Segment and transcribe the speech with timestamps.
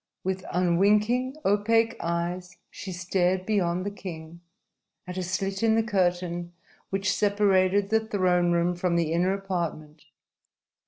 [0.23, 4.41] With unwinking, opaque eyes, she stared beyond the king,
[5.05, 6.53] at a slit in the curtain
[6.89, 10.05] which separated the throne room from the inner apartment.